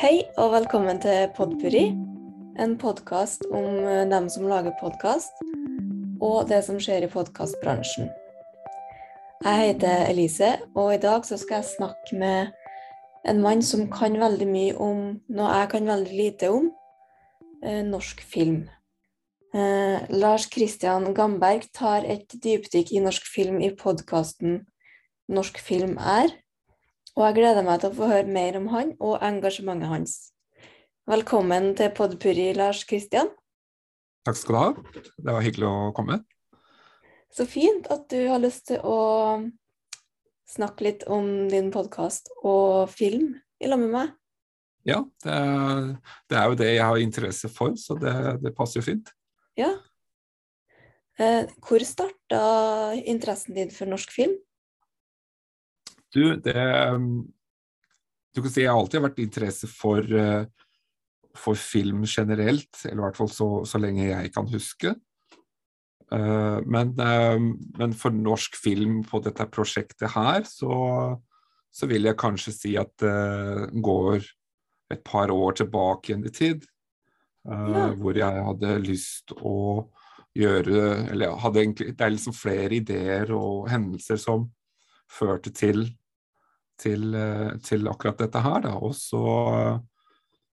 [0.00, 1.90] Hei og velkommen til Podpuri,
[2.64, 5.42] en podkast om eh, dem som lager podkast,
[6.24, 8.08] og det som skjer i podkastbransjen.
[9.44, 12.48] Jeg heter Elise, og i dag skal jeg snakke med
[13.28, 16.72] en mann som kan veldig mye om noe jeg kan veldig lite om
[17.60, 18.62] eh, norsk film.
[19.52, 24.62] Eh, Lars Kristian Gamberg tar et dypdykk i norsk film i podkasten
[25.28, 26.32] Norsk film er,
[27.16, 30.16] og jeg gleder meg til å få høre mer om han og engasjementet hans.
[31.10, 33.32] Velkommen til Podpurri, Lars Kristian.
[34.26, 35.02] Takk skal du ha.
[35.16, 36.20] Det var hyggelig å komme.
[37.34, 38.98] Så fint at du har lyst til å
[40.50, 44.12] snakke litt om din podkast og film i lag med meg.
[44.88, 45.88] Ja, det er,
[46.30, 49.10] det er, jo det jeg har interesse for, så det, det passer jo fint.
[49.58, 49.74] Ja.
[51.20, 52.40] Eh, hvor starta
[53.02, 54.38] interessen din for norsk film?
[56.14, 56.54] Du, det
[58.34, 60.46] Du kan si jeg har alltid vært interesse for, eh,
[61.34, 64.94] for film generelt, eller i hvert fall så, så lenge jeg kan huske.
[66.14, 67.38] Eh, men, eh,
[67.78, 71.18] men, for norsk film på dette prosjektet her, så,
[71.74, 74.22] så vil jeg kanskje si at det går
[74.94, 76.66] et par år tilbake igjen i tid.
[77.46, 77.90] Ja.
[77.96, 79.88] Hvor jeg hadde lyst å
[80.36, 84.44] gjøre Eller hadde egentlig Det er liksom flere ideer og hendelser som
[85.10, 85.86] førte til
[86.80, 88.62] til, eh, til, akkurat dette her.
[88.66, 88.74] Da.
[88.80, 89.22] Og så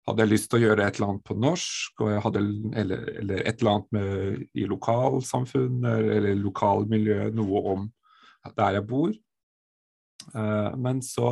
[0.06, 2.42] hadde jeg lyst til å gjøre et eller annet på norsk, hadde,
[2.82, 7.88] eller, eller, et eller annet med, i lokalsamfunn eller lokalmiljø, noe om
[8.54, 9.16] der jeg bor.
[10.36, 11.32] Uh, men så,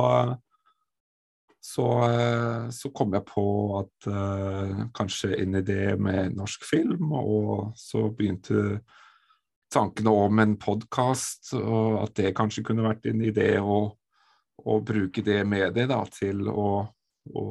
[1.62, 1.86] så,
[2.74, 3.46] så kom jeg på
[3.78, 8.80] at uh, kanskje en idé med norsk film, og så begynte
[9.74, 13.54] tankene om en podkast, og at det kanskje kunne vært en idé.
[13.62, 13.94] og
[14.64, 16.68] og bruke det mediet da, til å,
[17.36, 17.44] å,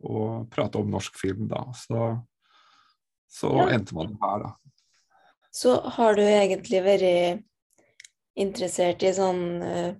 [0.00, 1.48] å, prate om norsk film.
[1.50, 1.64] Da.
[1.76, 2.10] Så,
[3.30, 3.70] så ja.
[3.74, 4.54] endte man her, da.
[5.50, 7.42] Så har du egentlig vært
[8.38, 9.90] interessert i sånn eh,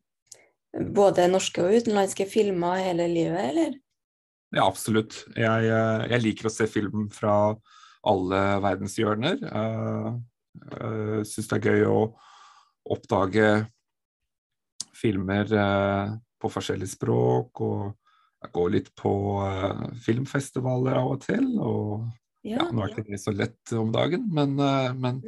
[0.95, 3.75] både norske og utenlandske filmer hele livet, eller?
[4.55, 5.25] Ja, absolutt.
[5.35, 7.35] Jeg, eh, jeg liker å se film fra
[8.07, 9.43] alle verdenshjørner.
[9.43, 10.15] Jeg,
[10.71, 11.99] jeg syns det er gøy å
[12.91, 13.51] oppdage
[15.01, 17.63] filmer eh, på forskjellige språk.
[17.65, 17.87] Og
[18.41, 19.15] jeg går litt på
[19.47, 21.47] eh, filmfestivaler av og til.
[21.59, 22.07] Og
[22.47, 25.23] ja, nå er ikke det så lett om dagen, men, eh, men,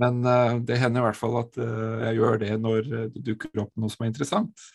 [0.00, 0.20] men
[0.66, 4.06] det hender i hvert fall at jeg gjør det når det dukker opp noe som
[4.06, 4.68] er interessant.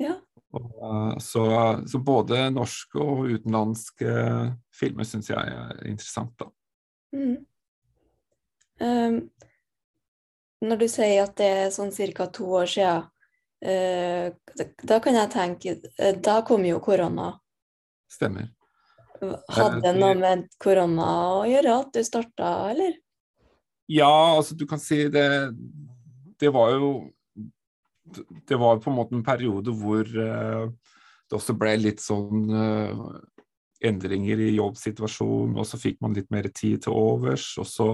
[0.00, 0.16] Ja.
[0.56, 1.44] Og, så,
[1.86, 4.14] så, både norske og utenlandske
[4.74, 6.48] filmer syns jeg er interessant, da.
[7.14, 7.36] Mm.
[8.80, 9.18] Um,
[10.60, 12.26] når du sier at det er sånn ca.
[12.32, 13.08] to år siden,
[13.60, 17.34] da kan jeg tenke eh, Da kom jo korona.
[18.10, 18.48] Stemmer.
[19.20, 22.94] Hadde det noe med korona å gjøre at du starta, eller?
[23.90, 25.26] Ja, altså du kan si det
[26.40, 27.10] Det var jo
[28.48, 30.70] Det var på en måte en periode hvor uh,
[31.28, 32.48] det også ble litt sånn
[33.86, 37.52] endringer i jobbsituasjonen, og så fikk man litt mer tid til overs.
[37.62, 37.86] Og så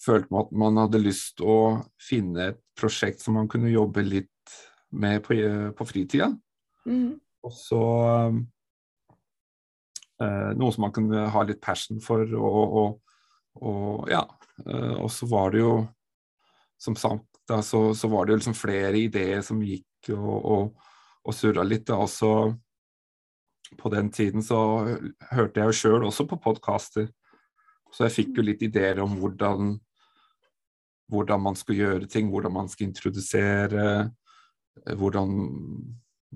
[0.00, 1.60] følte man at man hadde lyst til å
[2.00, 4.30] finne et prosjekt som man kunne jobbe litt
[4.90, 5.34] med på,
[5.76, 6.30] på fritida.
[6.86, 7.18] Mm.
[7.44, 7.82] Og så
[10.22, 13.16] eh, Noe som man kunne ha litt passion for, og, og,
[13.62, 14.24] og ja.
[14.64, 15.74] Eh, og så var det jo
[16.78, 20.90] Som sagt, da, så, så, var det jo liksom flere ideer som gikk og, og,
[21.26, 21.88] og surra litt.
[21.88, 21.96] Da.
[21.98, 22.52] Også
[23.80, 24.60] på den tiden så
[25.32, 27.08] hørte jeg jo sjøl også på podkaster.
[27.90, 29.72] Så jeg fikk jo litt ideer om hvordan,
[31.10, 34.17] hvordan man skulle gjøre ting, hvordan man skal introdusere Eh,
[34.98, 35.32] hvordan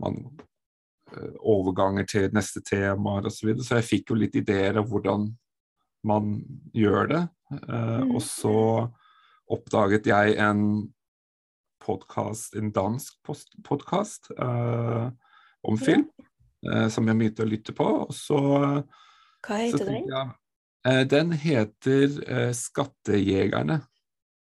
[0.00, 0.18] man
[1.12, 3.36] eh, overganger til neste temaer osv.
[3.36, 3.66] Så, videre.
[3.66, 5.28] så jeg fikk jo litt ideer av hvordan
[6.08, 6.34] man
[6.74, 7.22] gjør det.
[7.52, 8.14] Eh, mm.
[8.16, 8.56] Og så
[9.52, 10.66] oppdaget jeg en
[11.82, 13.16] podkast, en dansk
[13.66, 15.10] podkast uh,
[15.66, 16.04] om film,
[16.62, 17.88] uh, som jeg begynte å lytte på.
[18.06, 18.38] Og så
[19.42, 20.06] Hva heter den?
[20.06, 20.28] Ja,
[20.86, 23.80] uh, den heter Skattejegerne.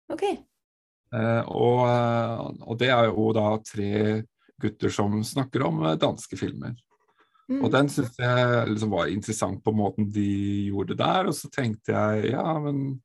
[0.08, 0.38] Okay.
[1.14, 3.93] Eh, og, eh, og, det er jo da tre
[4.60, 6.76] gutter som snakker om eh, danske filmer.
[7.49, 7.62] Mm.
[7.62, 10.28] Og den syns jeg liksom var interessant på måten de
[10.69, 11.31] gjorde det der.
[11.31, 12.99] Og så tenkte jeg ja, men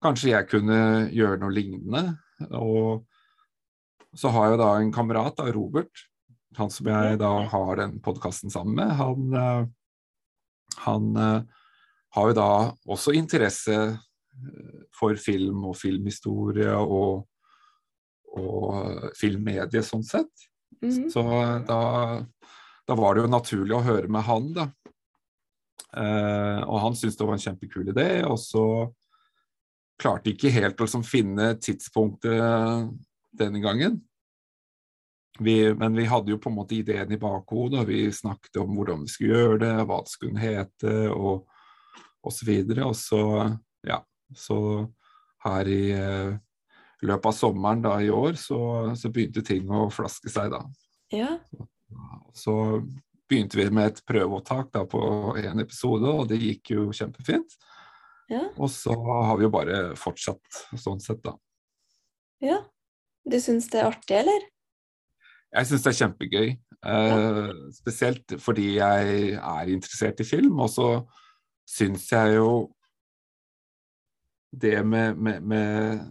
[0.00, 0.80] kanskje jeg kunne
[1.12, 2.04] gjøre noe lignende.
[2.56, 3.04] Og
[4.16, 6.06] så har jeg da en kamerat, da, Robert,
[6.56, 8.96] han som jeg da har den podkasten sammen med.
[8.98, 9.68] Han,
[10.82, 11.04] han
[12.16, 12.48] har jo da
[12.90, 13.76] også interesse
[14.96, 17.26] for film og filmhistorie og,
[18.38, 20.48] og filmmedie sånn sett.
[20.82, 21.08] Mm -hmm.
[21.10, 21.22] Så
[21.66, 21.80] da,
[22.86, 24.70] da var det jo naturlig å høre med han, da.
[25.96, 28.66] Eh, og han syntes det var en kjempekul idé, og så
[30.00, 32.90] klarte ikke helt å liksom, finne tidspunktet
[33.36, 34.00] denne gangen.
[35.40, 38.74] Vi, men vi hadde jo på en måte ideen i bakhodet, og vi snakket om
[38.76, 41.46] hvordan vi skulle gjøre det, hva det skulle hete, og,
[42.20, 42.88] og så videre.
[42.90, 43.22] Og så,
[44.36, 44.60] så
[45.44, 46.32] her i eh,
[47.06, 48.60] løpet av sommeren da i år, så,
[48.96, 50.64] så begynte ting å flaske seg da.
[51.14, 51.36] Ja.
[52.36, 52.54] Så
[53.30, 55.00] begynte vi med et prøveopptak da på
[55.40, 57.56] en episode, og det gikk jo kjempefint.
[58.30, 58.44] Ja.
[58.58, 61.34] Og så har vi jo bare fortsatt sånn sett, da.
[62.44, 62.62] ja.
[63.30, 64.46] Du syns det er artig, eller?
[65.50, 66.52] Jeg syns det er kjempegøy.
[66.80, 70.60] Eh, spesielt fordi jeg er interessert i film.
[70.64, 70.86] Og så
[71.68, 72.70] syns jeg jo
[74.50, 76.08] det med, med, med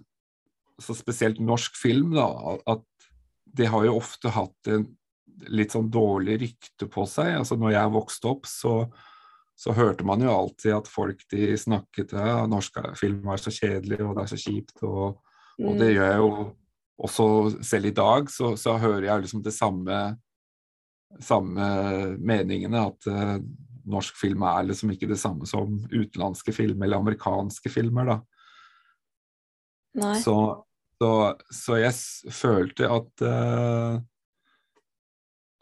[0.80, 2.28] så spesielt norsk film, da,
[2.70, 2.86] at
[3.44, 4.86] det har jo ofte hatt en
[5.50, 7.34] litt sånn dårlig rykte på seg.
[7.40, 8.74] Altså når jeg vokste opp, så,
[9.60, 14.00] så hørte man jo alltid at folk de snakket ja, norsk film er så kjedelig,
[14.04, 14.78] og det er så kjipt.
[14.84, 15.20] Og,
[15.60, 15.96] og det Mm.
[15.96, 16.32] gjør jeg jo
[17.00, 17.26] også
[17.64, 20.00] selv i dag, så, så hører jeg liksom det samme,
[21.24, 21.66] samme
[22.20, 22.86] meningene.
[22.92, 23.08] At
[23.90, 28.18] norsk film er liksom ikke det samme som utenlandske filmer eller amerikanske filmer, da.
[30.00, 30.16] Nei.
[30.22, 30.36] Så,
[31.02, 31.12] så,
[31.54, 33.96] så jeg følte at uh,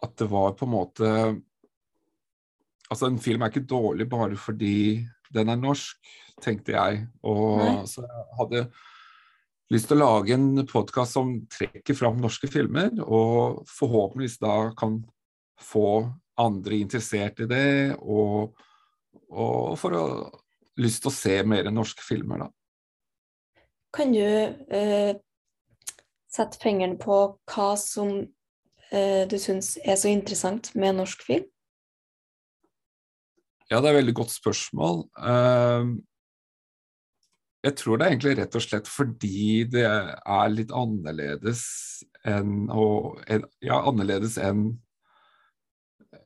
[0.04, 1.12] At det var på en måte
[2.92, 5.98] Altså, en film er ikke dårlig bare fordi den er norsk,
[6.44, 7.02] tenkte jeg.
[7.28, 7.82] Og Nei.
[7.90, 8.62] så jeg hadde
[9.74, 15.02] lyst til å lage en podkast som trekker fram norske filmer, og forhåpentligvis da kan
[15.60, 15.90] få
[16.38, 17.66] andre interessert i det,
[18.00, 18.58] og,
[19.32, 20.06] og for å
[20.78, 22.50] lyst til å se mer norske filmer, da.
[23.98, 25.16] Kan du eh,
[26.30, 27.18] sette fingeren på
[27.50, 28.12] hva som
[28.92, 31.48] eh, du syns er så interessant med norsk film?
[33.72, 35.02] Ja, det er et veldig godt spørsmål.
[35.18, 35.90] Eh,
[37.68, 41.64] jeg tror det er egentlig rett og slett fordi det er litt annerledes
[42.28, 44.78] enn å- en- Ja, annerledes enn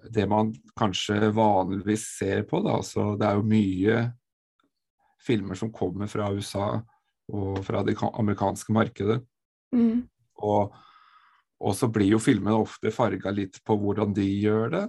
[0.09, 2.61] det man kanskje vanligvis ser på.
[2.65, 2.77] Da.
[2.79, 3.99] Altså, det er jo mye
[5.21, 6.79] filmer som kommer fra USA
[7.31, 9.19] og fra det amerikanske markedet.
[9.75, 10.07] Mm.
[10.41, 10.73] Og,
[11.61, 14.85] og så blir jo filmene ofte farga litt på hvordan de gjør det.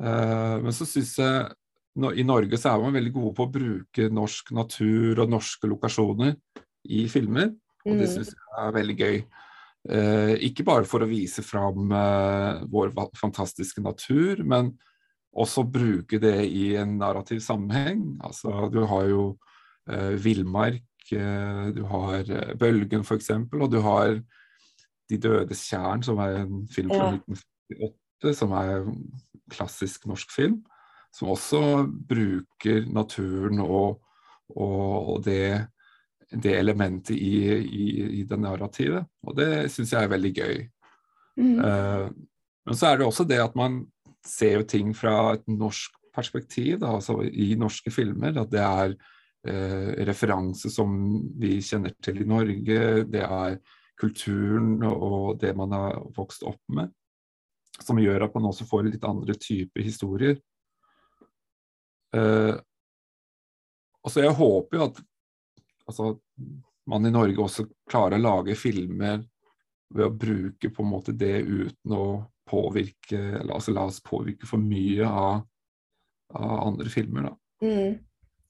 [0.00, 1.48] Uh, men så syns jeg
[2.00, 5.68] no, I Norge så er man veldig gode på å bruke norsk natur og norske
[5.68, 6.36] lokasjoner
[6.88, 7.52] i filmer.
[7.82, 8.12] Og det Mm.
[8.14, 9.18] syns jeg er veldig gøy.
[9.90, 14.70] Eh, ikke bare for å vise fram eh, vår fantastiske natur, men
[15.32, 18.04] også bruke det i en narrativ sammenheng.
[18.22, 19.24] Altså, du har jo
[19.90, 20.84] eh, villmark,
[21.16, 24.20] eh, du har eh, Bølgen f.eks., og du har
[25.10, 27.18] De dødes tjern, som er en film fra Ja.
[27.18, 28.94] 1958, som er en
[29.50, 30.62] klassisk norsk film.
[31.12, 31.60] Som også
[32.08, 33.98] bruker naturen og,
[34.48, 35.66] og, og det,
[36.32, 37.86] det elementet i, i,
[38.20, 39.08] i det narrativet.
[39.26, 40.60] Og det syns jeg er veldig gøy.
[41.40, 41.58] Mm.
[41.58, 42.06] Uh,
[42.68, 43.82] men så er det også det at man
[44.26, 48.36] ser jo ting fra et norsk perspektiv, da, altså i norske filmer.
[48.40, 50.96] At det er uh, referanse som
[51.40, 52.80] vi kjenner til i Norge.
[53.10, 53.60] Det er
[54.00, 56.90] kulturen og det man har vokst opp med.
[57.82, 60.36] Som gjør at man også får litt andre typer historier.
[62.12, 62.58] Uh,
[64.04, 65.00] altså jeg håper jo at
[65.86, 66.16] altså,
[66.90, 69.22] man i Norge også klarer å lage filmer
[69.92, 72.06] ved å bruke på en måte det uten å
[72.48, 75.42] påvirke eller, altså la oss påvirke for mye av,
[76.34, 77.28] av andre filmer.
[77.28, 77.34] Da.
[77.66, 77.98] Mm.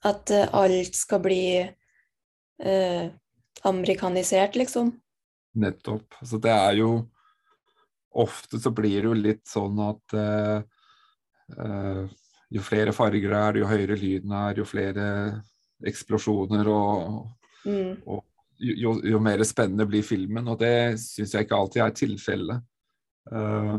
[0.08, 3.04] At uh, alt skal bli uh,
[3.68, 4.94] amerikanisert, liksom.
[5.58, 6.16] Nettopp.
[6.22, 6.92] Altså, det er jo
[8.12, 12.02] Ofte så blir det jo litt sånn at uh,
[12.52, 15.06] jo flere farger det er, jo høyere lyden er, jo flere
[15.88, 17.28] eksplosjoner og,
[17.64, 18.02] Mm.
[18.10, 18.24] og
[18.58, 22.64] jo, jo, mer spennende blir filmen, og det syns jeg ikke alltid er tilfellet.
[23.30, 23.78] Uh,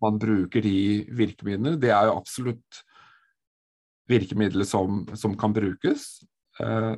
[0.00, 1.76] man bruker de virkemidlene.
[1.80, 2.80] Det er jo absolutt
[4.08, 6.24] virkemidler som, som kan brukes.
[6.60, 6.96] Uh,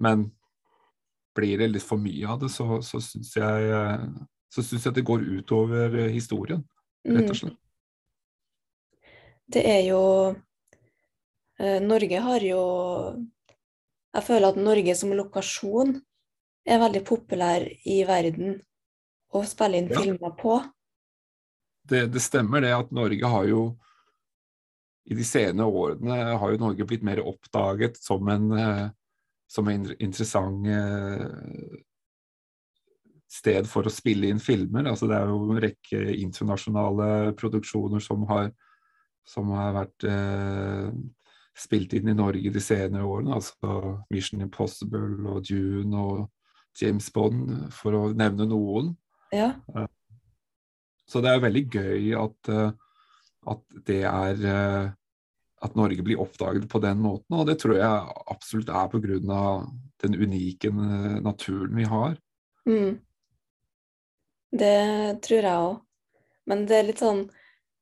[0.00, 0.30] men
[1.36, 4.06] blir det litt for mye av det, så, så syns jeg, eh,
[4.50, 6.64] så syns jeg det går utover eh, historien,
[7.06, 7.30] rett Mm.
[7.30, 7.58] og slett.
[9.48, 10.00] Det er jo
[11.62, 12.62] eh, Norge har jo
[14.16, 15.98] Jeg føler at Norge som lokasjon
[16.68, 18.58] er veldig populær i verden
[19.32, 20.00] å spille inn Ja.
[20.00, 20.60] filmer på.
[21.88, 23.62] Det, det stemmer det at Norge har jo
[25.08, 28.88] i de senere årene har jo Norge blitt mer oppdaget som en, eh,
[29.48, 31.78] som en interessant eh,
[33.28, 34.84] sted for å spille inn filmer.
[34.88, 38.50] Altså, det er jo en rekke internasjonale produksjoner som har,
[39.28, 40.92] som har vært eh,
[41.58, 43.36] spilt inn i Norge de senere årene.
[43.38, 46.26] Altså Mission Impossible og Dune og
[46.78, 48.92] James Bond, for å nevne noen.
[49.34, 49.54] Ja.
[51.08, 52.70] Så det er veldig gøy at, eh,
[53.48, 54.94] at det er eh,
[55.58, 57.34] At Norge blir oppdaget på den måten.
[57.34, 59.66] Og det tror jeg absolutt er pga.
[60.02, 62.14] den unike eh, naturen vi har.
[62.68, 63.00] Mm.
[64.52, 65.80] Det tror jeg òg.
[66.46, 67.24] Men det er litt sånn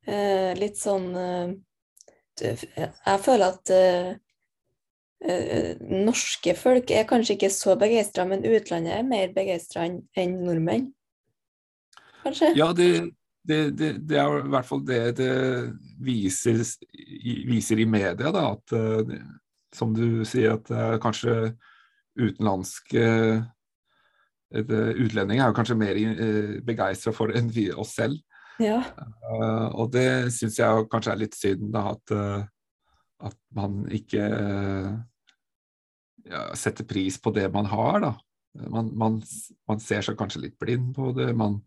[0.06, 1.52] eh, Litt sånn eh,
[2.43, 4.11] Jeg føler at eh,
[5.81, 10.90] norske folk er kanskje ikke så begeistra, men utlandet er mer begeistra enn enn nordmenn.
[12.25, 12.52] Kanskje?
[12.59, 12.90] Ja, det,
[13.47, 15.33] det, det, det er i hvert fall det det
[16.05, 16.61] viser,
[17.49, 18.43] viser i media, da.
[18.52, 19.19] At eh,
[19.75, 21.35] som du sier, at det er kanskje
[22.16, 23.05] utenlandske
[24.57, 28.14] Utlendinger er jo kanskje mer uh, begeistra for det enn vi oss selv.
[28.62, 28.80] Ja.
[29.26, 32.46] Uh, og det syns jeg kanskje er litt synd, da, at, eh,
[33.28, 34.25] at man ikke
[36.26, 38.12] ja, setter pris på det man har, da.
[38.72, 39.20] Man, man,
[39.68, 41.28] man ser seg kanskje litt blind på det.
[41.36, 41.58] Man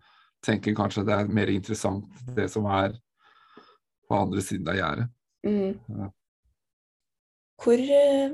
[0.46, 2.96] tenker kanskje det er mer interessant det som er
[4.10, 5.12] på andre siden av gjerdet.
[5.46, 5.76] Mm.
[6.00, 6.10] Ja.
[7.60, 8.32] Hvor eh,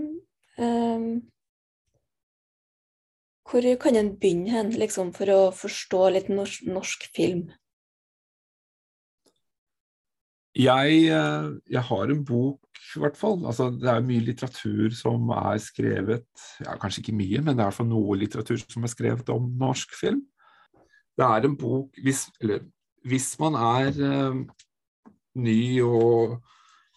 [3.45, 7.49] Hvor kan en begynne hen, liksom, for å forstå litt norsk, norsk film?
[10.55, 12.61] Jeg, eh, jeg har en bok,
[12.95, 13.41] i hvert fall.
[13.45, 17.65] Altså, det er mye litteratur som er skrevet ja, Kanskje ikke mye, men det er
[17.65, 20.21] i hvert fall noe litteratur som er skrevet om norsk film.
[21.15, 22.63] Det er en bok Hvis, eller,
[23.07, 24.39] hvis man er eh,
[25.35, 26.37] ny og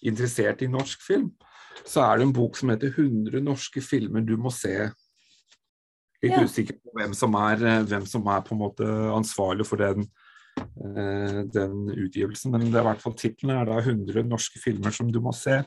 [0.06, 1.32] interessert i norsk film,
[1.82, 4.90] så er det en bok som heter 100 norske filmer du må se.
[6.22, 6.44] Litt Ja.
[6.46, 8.46] usikker på hvem som, er, eh, hvem som er
[9.18, 10.06] ansvarlig for den,
[10.76, 12.52] den utgivelsen.
[12.54, 15.32] Men det er i hvert fall tittelen er da 100 norske filmer som du må
[15.36, 15.62] se.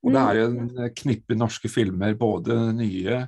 [0.00, 3.22] Og det er jo en eh, knippe norske filmer, både nye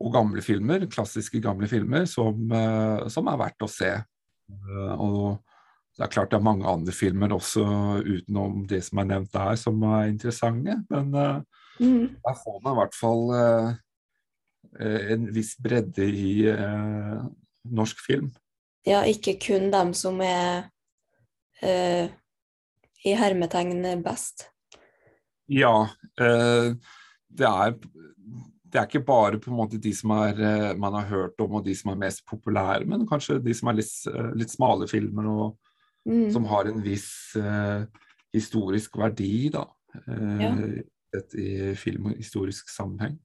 [0.00, 3.90] og gamle filmer, klassiske gamle filmer, som, eh, som er verdt å se.
[3.94, 5.42] Eh, og
[5.94, 7.64] det er klart det er mange andre filmer også
[8.02, 10.80] utenom det som er nevnt der, som er interessante.
[10.90, 11.42] Men eh,
[11.80, 12.14] Mm.
[12.22, 13.70] der får man i hvert fall eh,
[14.78, 17.24] eh, en viss bredde i eh,
[17.64, 18.28] norsk film.
[18.86, 20.66] Ja, ikke kun dem som er
[21.64, 22.10] eh,
[23.04, 24.48] i hermetegn best.
[25.48, 25.86] Ja,
[26.20, 26.74] eh,
[27.28, 27.78] det er
[28.74, 31.52] det er ikke bare på en måte de som er, eh, man har hørt om
[31.60, 34.88] og de som er mest populære, men kanskje de som er litt, eh, litt smale
[34.90, 35.58] filmer og
[36.06, 36.30] Mm.
[36.32, 37.86] som har en viss eh,
[38.34, 39.62] historisk verdi, da.
[40.08, 40.50] eh, Ja.
[41.38, 43.16] i filmhistorisk sammenheng.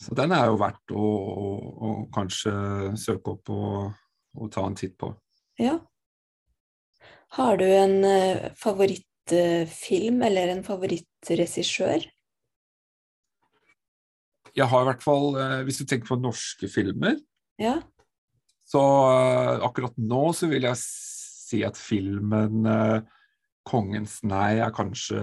[0.00, 1.48] Så den er jo verdt å, å,
[1.84, 3.92] å kanskje søke opp og,
[4.38, 5.12] og ta en titt på.
[5.58, 5.78] Ja.
[7.36, 12.06] Har du en eh, favorittfilm eller en favorittregissør?
[14.56, 17.18] Jeg har i hvert fall, eh, hvis du tenker på norske filmer,
[17.60, 17.80] Ja.
[18.64, 22.64] så eh, akkurat nå så vil jeg si at filmen
[23.68, 25.20] 'Kongens nei' er kanskje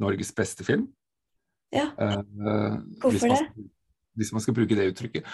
[0.00, 0.86] Norges beste film.
[1.72, 1.90] Ja.
[1.92, 3.70] Hvorfor hvis man, det?
[4.16, 5.26] Hvis man skal bruke det uttrykket.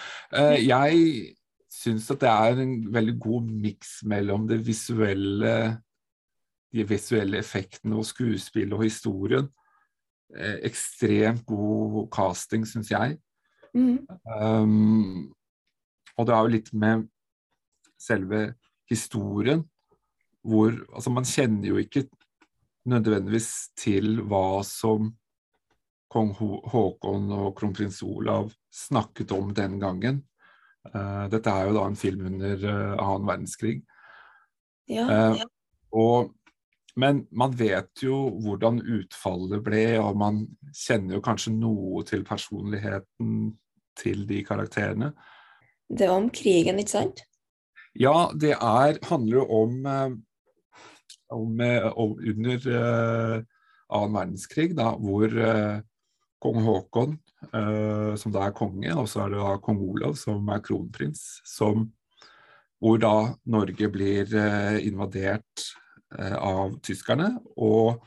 [0.59, 1.35] Jeg
[1.71, 5.53] syns at det er en veldig god miks mellom det visuelle
[6.75, 9.47] de visuelle effektene og skuespillet og historien.
[10.35, 13.17] Eh, ekstremt god casting, syns jeg.
[13.73, 14.03] Mm.
[14.25, 15.33] Um,
[16.17, 17.07] og det er jo litt med
[17.99, 18.41] selve
[18.89, 19.63] historien,
[20.47, 22.07] hvor Altså, man kjenner jo ikke
[22.87, 25.11] nødvendigvis til hva som
[26.11, 26.31] kong
[26.71, 30.21] Haakon og kronprins Olav snakket om den gangen.
[30.93, 33.79] Eh, dette er jo da en film under uh, annen verdenskrig.
[34.87, 35.05] Ja.
[35.35, 35.45] ja.
[35.91, 36.33] og,
[36.95, 43.57] men man vet jo hvordan utfallet ble, og man kjenner jo kanskje noe til personligheten
[43.97, 45.11] til de karakterene.
[45.87, 47.23] Det er om krigen, ikke sant?
[47.97, 50.15] Ja, det er, handler jo om, eh,
[51.33, 53.45] om, eh, om under eh,
[53.89, 55.79] annen verdenskrig, da, hvor eh,
[56.43, 57.15] kong Haakon,
[57.51, 61.23] eh, som da er konge, og så er det da kong Olav, som er kronprins,
[61.47, 61.87] som,
[62.81, 63.15] hvor da
[63.49, 65.65] Norge blir eh, invadert
[66.17, 67.31] eh, av tyskerne.
[67.57, 67.97] Og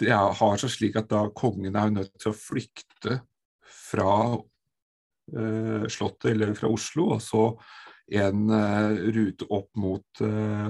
[0.00, 3.20] det har seg slik at da kongen er nødt til å flykte
[3.66, 7.48] fra eh, Slottet eller fra Oslo, og så
[8.06, 10.68] en eh, rute opp mot eh,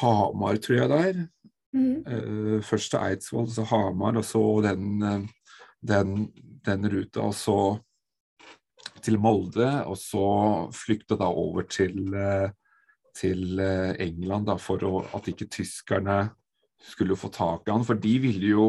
[0.00, 1.20] Hamar, tror jeg det er.
[1.76, 1.96] Mm.
[2.08, 5.26] Eh, først til Eidsvoll, så Hamar, og så den, eh,
[5.84, 6.32] den,
[6.64, 7.20] den ruta.
[7.20, 7.58] Og så
[9.04, 10.26] til Molde, og så
[10.74, 12.48] flykta da over til, eh,
[13.16, 16.30] til England da, for å, at ikke tyskerne
[16.80, 17.84] skulle få tak i han.
[17.84, 18.66] For de ville jo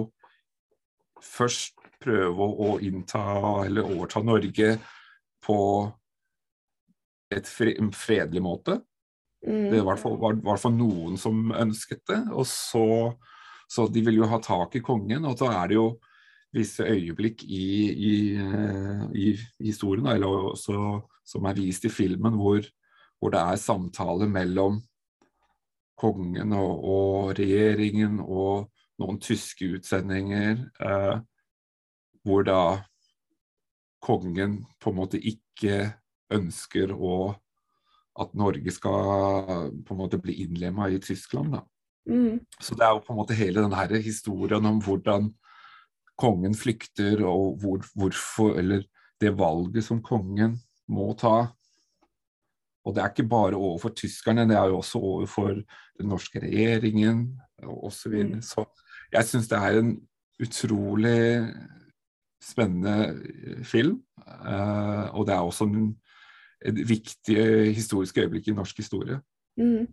[1.23, 3.23] først prøve å innta
[3.65, 4.75] eller overta Norge
[5.43, 5.59] på
[7.33, 8.77] et fredelig måte.
[9.47, 9.69] Mm.
[9.71, 12.19] Det var i hvert fall noen som ønsket det.
[12.35, 13.13] Og så,
[13.71, 15.87] så de ville jo ha tak i kongen, og så er det jo
[16.55, 18.13] visse øyeblikk i, i,
[19.15, 22.65] i, i historien, eller også, som er vist i filmen, hvor,
[23.19, 24.81] hvor det er samtaler mellom
[25.97, 28.69] kongen og, og, regjeringen og
[29.01, 31.17] noen tyske utsendinger, eh,
[32.25, 32.61] hvor da
[34.03, 35.91] kongen på en måte ikke
[36.33, 37.35] ønsker å,
[38.17, 41.53] at Norge skal på en måte bli innlemma i Tyskland.
[41.53, 41.61] da.
[42.09, 42.39] Mm.
[42.59, 45.31] Så det er jo på en måte hele denne historien om hvordan
[46.17, 48.83] kongen flykter, og hvor, hvorfor Eller
[49.21, 50.57] det valget som kongen
[50.87, 51.51] må ta.
[52.85, 55.53] Og det er ikke bare overfor tyskerne, det er jo også overfor
[55.99, 57.91] den norske regjeringen osv.
[57.91, 58.35] Så, videre.
[58.35, 58.41] Mm.
[58.41, 58.65] så
[59.11, 59.97] jeg syns det er en
[60.41, 61.53] utrolig
[62.43, 64.01] spennende film.
[64.27, 65.95] Uh, og det er også en,
[66.65, 66.81] et
[67.75, 69.19] historiske øyeblikk i norsk historie.
[69.59, 69.87] Mm.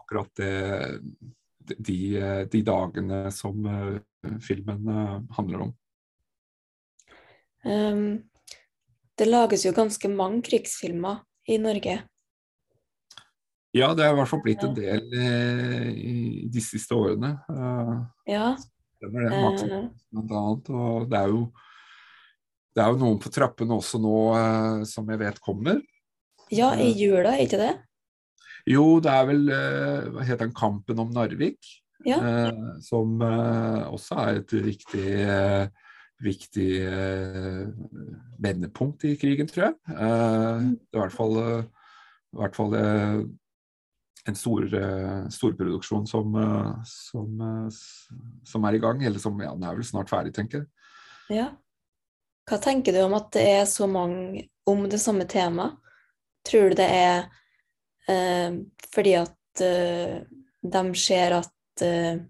[0.00, 1.00] Akkurat det,
[1.78, 1.98] de,
[2.52, 3.98] de, dagene som uh,
[4.44, 5.72] filmen uh, handler om.
[7.64, 8.22] Um,
[9.18, 12.00] det lages jo ganske mange krigsfilmer i Norge.
[13.76, 15.12] Ja, det er i hvert fall blitt en del
[15.94, 17.36] i de siste årene.
[18.26, 18.56] ja.
[18.98, 19.42] Stemmer det.
[19.44, 19.62] Max
[20.10, 20.70] blant annet.
[20.74, 21.44] Og det er jo
[22.76, 25.80] det er jo noen på trappene også nå eh, som jeg vet kommer.
[26.50, 27.74] Ja, i jula, ikke det?
[28.68, 30.56] Jo, det er vel eh, Hva heter den?
[30.56, 31.58] Kampen om Narvik.
[32.06, 32.16] Ja.
[32.16, 35.66] Eh, som eh, også er et viktig, eh,
[36.24, 37.66] viktig eh,
[38.40, 39.76] vendepunkt i krigen, tror jeg.
[39.86, 40.72] Mm.
[40.80, 42.76] det er i hvert fall, i hvert fall
[44.28, 44.66] en stor,
[45.32, 46.36] storproduksjon som,
[46.86, 47.44] som,
[48.46, 49.02] som, er i gang.
[49.04, 51.40] Eller som ja, den er vel snart ferdig, tenker jeg.
[51.40, 51.50] Ja.
[52.48, 55.76] Hva tenker du om at det er så mange om det samme temaet?
[56.46, 57.26] Tror du det er
[58.08, 58.60] eh,
[58.94, 60.20] fordi at eh,
[60.60, 62.22] de ser at eh,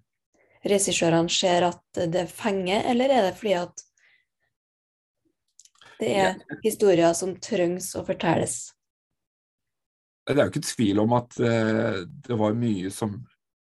[0.66, 3.86] regissørene ser at det fenger, eller er det fordi at
[6.00, 8.70] det er historier som trengs å fortelles?
[10.24, 13.18] Det er jo ikke tvil om at eh, det var mye som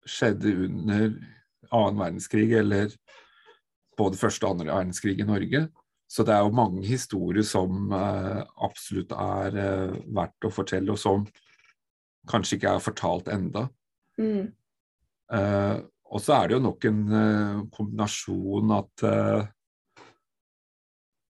[0.08, 1.10] skjedde under
[1.68, 2.92] annen verdenskrig, eller
[3.98, 5.64] både første og andre verdenskrig i Norge,
[6.08, 11.00] så det er jo mange historier som eh, absolutt er eh, verdt å fortelle, og
[11.00, 11.26] som
[12.28, 13.66] kanskje ikke er fortalt enda.
[14.16, 14.46] Mm.
[15.36, 15.76] Eh,
[16.08, 19.54] og så er det jo nok en eh, kombinasjon at eh,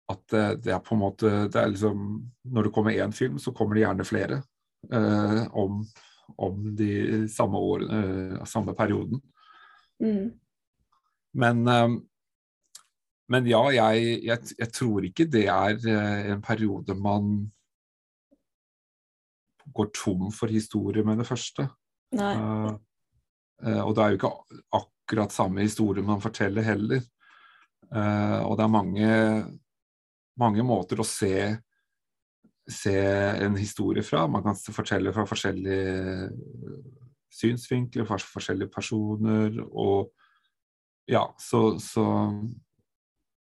[0.10, 0.34] at
[0.66, 2.00] det er på en måte det er liksom,
[2.50, 4.40] Når det kommer én film, så kommer det gjerne flere
[4.90, 5.84] eh, om,
[6.34, 9.22] om, de samme årene, samme perioden.
[10.02, 10.32] Mm.
[11.38, 11.62] Men
[13.30, 17.34] men ja, jeg, jeg, jeg, tror ikke det er eh, en periode man
[19.76, 21.68] går tom for historie med det første.
[22.10, 22.74] Uh,
[23.62, 24.32] uh, og det er jo ikke
[24.80, 27.04] akkurat samme historie man forteller heller.
[27.94, 29.10] Uh, og det er mange,
[30.42, 31.34] mange måter å se,
[32.66, 32.96] se,
[33.46, 34.26] en historie fra.
[34.26, 36.32] Man kan fortelle fra forskjellige
[37.30, 39.62] synsvinkler, fra forskjellige personer.
[39.70, 40.10] Og
[41.10, 42.08] ja, så, så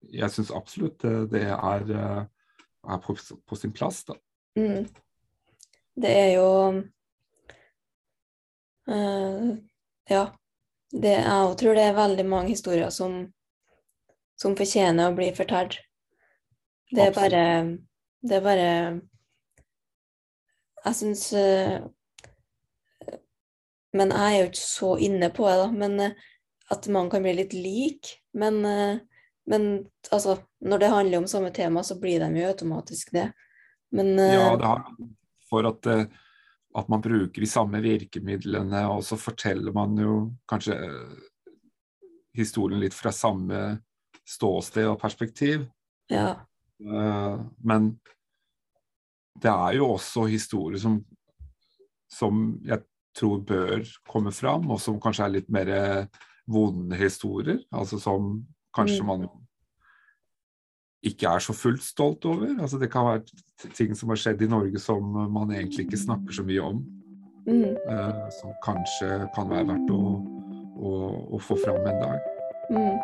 [0.08, 4.16] jeg syns absolutt det er, er på, på, sin plass, da.
[4.58, 4.86] Mm.
[6.00, 6.50] Det er jo
[8.90, 9.56] uh,
[10.10, 10.24] Ja.
[10.90, 13.20] Det, jeg tror det er veldig mange historier som,
[14.34, 15.76] som fortjener å bli fortalt.
[16.90, 17.44] Det er bare
[18.20, 18.70] Det er bare
[20.84, 21.78] Jeg syns uh,
[23.94, 25.70] Men jeg er jo ikke så inne på det, da.
[25.70, 26.26] Men uh,
[26.74, 28.16] at man kan bli litt lik.
[28.34, 28.64] Men
[29.50, 33.32] men altså, når det handler om samme tema, så blir de jo automatisk det.
[33.90, 34.84] Men uh, Ja, det har
[35.50, 36.04] for at, eh,
[36.78, 40.12] at, man bruker de samme virkemidlene, og så forteller man jo
[40.50, 42.04] kanskje uh,
[42.38, 43.80] historien litt fra samme
[44.22, 45.66] ståsted og perspektiv.
[46.12, 46.36] Ja.
[46.78, 47.96] Uh, men
[49.42, 51.00] det er jo også historier som,
[52.06, 52.86] som jeg
[53.18, 55.74] tror bør komme fram, og som kanskje er litt mer
[56.46, 57.58] vonde historier.
[57.74, 58.36] Altså som
[58.76, 59.06] kanskje mm.
[59.06, 59.28] man
[61.06, 62.50] ikke er så fullt stolt over.
[62.60, 66.36] Altså Det kan være ting som har skjedd i Norge som man egentlig ikke snakker
[66.36, 66.82] så mye om.
[67.48, 67.72] Mm.
[67.88, 70.02] Uh, som kanskje kan være verdt å,
[70.76, 70.92] å,
[71.36, 72.28] å få fram en dag.
[72.70, 73.00] Mm.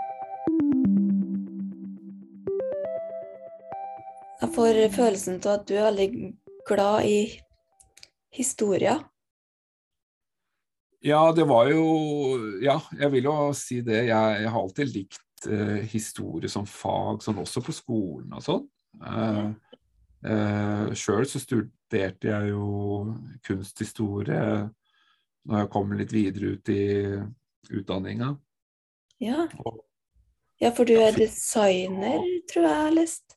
[4.37, 6.09] Jeg får følelsen av at du er veldig
[6.69, 7.21] glad i
[8.37, 9.01] historier.
[11.07, 11.85] Ja, det var jo
[12.65, 14.05] Ja, jeg vil jo si det.
[14.11, 15.26] Jeg, jeg har alltid likt
[15.93, 18.65] historie som fag, sånn også på skolen og sånn.
[19.03, 19.53] Uh,
[20.25, 23.13] uh, Sjøl så studerte jeg jo
[23.45, 24.71] kunsthistorie
[25.47, 26.83] når jeg kom litt videre ut i
[27.77, 28.33] utdanninga.
[29.23, 29.47] Ja.
[30.61, 32.19] ja, for du er designer,
[32.51, 33.37] tror jeg jeg har lest.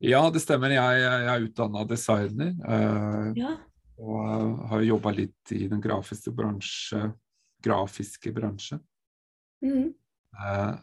[0.00, 0.70] Ja, det stemmer.
[0.72, 2.54] Jeg, jeg er utdanna designer.
[2.64, 3.56] Eh, Ja.
[3.98, 7.12] og har jobba litt i den grafiske bransje,
[7.62, 8.78] grafiske bransje
[9.60, 9.92] Mm.
[10.38, 10.74] eh,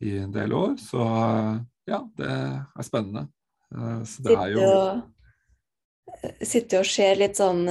[0.00, 0.76] i en del år.
[0.80, 1.56] Så eh,
[1.90, 3.26] ja, det er spennende.
[3.74, 5.02] Eh, så det er jo og,
[6.42, 7.66] sitter og ser litt sånn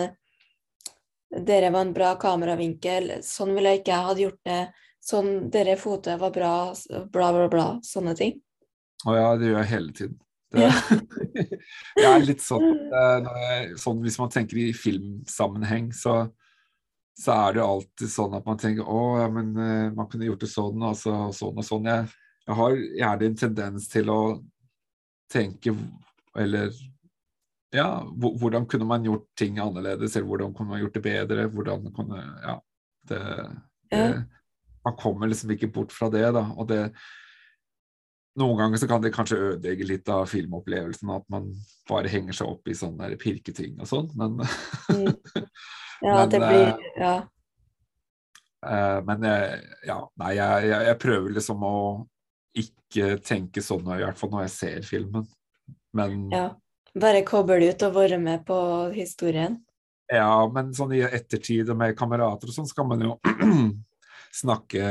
[1.33, 3.15] Dere var en bra kameravinkel.
[3.25, 4.63] Sånn ville jeg ikke jeg hadde gjort det.
[5.01, 6.51] Sånn, dere fotet var bra.
[7.09, 7.63] Bla, bla, bla.
[7.81, 8.35] Sånne ting.
[9.09, 10.19] Å ja, det gjør jeg hele tiden.
[10.53, 10.67] Det,
[12.03, 16.27] jeg er litt sånn, eh, sånn Hvis man tenker i filmsammenheng, så,
[17.19, 20.25] så er det jo alltid sånn at man tenker å, ja, men eh, man kunne
[20.27, 21.89] gjort det sånn, altså sånn og sånn.
[21.89, 22.07] Jeg,
[22.47, 24.21] jeg har gjerne en tendens til å
[25.31, 25.75] tenke
[26.37, 26.73] eller
[27.73, 31.49] ja, hvordan kunne man gjort ting annerledes, eller hvordan kunne man gjort det bedre?
[31.49, 32.59] Hvordan kunne Ja.
[33.03, 33.19] Det,
[33.91, 34.23] det,
[34.85, 36.45] man kommer liksom ikke bort fra det, da.
[36.55, 36.85] Og det
[38.39, 41.51] Noen ganger så kan det kanskje ødelegge litt av filmopplevelsen, at man
[41.85, 44.39] bare henger seg opp i sånne pirketing og sånn, men
[44.93, 45.13] Mm.
[46.03, 47.13] Ja, Men, det blir Ja.
[48.67, 49.23] Eh, Men
[49.87, 51.77] ja, nei, jeg, jeg, jeg prøver liksom å
[52.53, 55.25] ikke tenke sånn, i hvert fall når jeg ser filmen.
[55.97, 56.43] Men, ja.
[56.43, 56.49] ja.
[56.93, 58.57] Bare koble ut og være med på
[58.93, 59.57] historien.
[60.13, 63.15] Ja, men sånn i ettertid og med kamerater og sånn, så kan man jo
[64.43, 64.83] snakke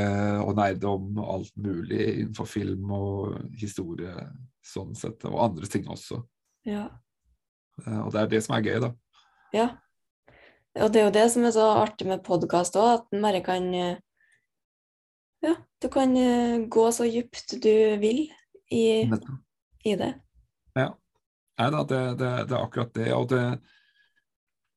[0.42, 4.10] og nerde om alt mulig innenfor film og historie,
[4.66, 6.22] sånn sett, og andre ting også.
[6.66, 6.88] Ja.
[7.84, 8.92] Eh, Og det er det som er gøy, da.
[9.54, 9.70] ja.
[10.80, 13.42] Og det er jo det som er så artig med podkast òg, at en bare
[13.44, 14.00] kan eh,
[15.42, 18.24] Ja, du kan eh, gå så dypt du vil
[18.70, 18.84] i,
[19.84, 20.12] i det.
[21.60, 23.10] Nei da, det, det, det er akkurat det.
[23.12, 23.42] Og det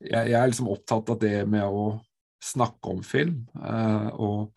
[0.04, 1.86] jeg, jeg er liksom opptatt av det med å
[2.44, 4.52] snakke om film, eh, og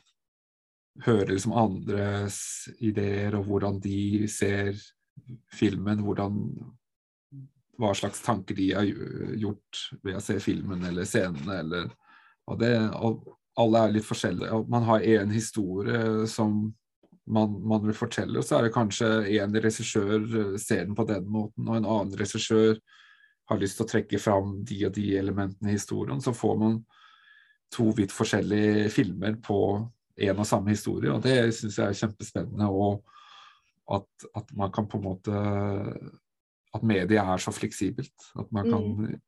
[1.06, 2.40] høre liksom andres
[2.82, 4.72] ideer og hvordan de ser
[5.54, 6.40] filmen, hvordan
[7.78, 8.88] hva slags tanker de har
[9.38, 11.90] gjort ved å se filmen eller scenene, eller
[12.48, 13.26] og det, og
[13.60, 14.50] alle er litt forskjellige.
[14.56, 16.70] og Man har én historie som
[17.28, 21.04] man, man vil fortelle, og så er det kanskje en regissør eh, ser den på
[21.08, 22.78] den måten, og en annen regissør
[23.48, 26.22] har lyst til å trekke fram de og de elementene i historien.
[26.24, 26.78] Så får man
[27.74, 29.60] to vidt forskjellige filmer på
[30.18, 32.68] en og samme historie, og det syns jeg er kjempespennende.
[32.68, 33.04] Og
[33.98, 35.42] at, at man kan på en måte
[36.74, 38.30] At mediet er så fleksibelt.
[38.38, 39.20] At man kan